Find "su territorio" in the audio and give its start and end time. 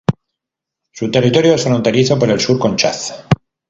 0.91-1.53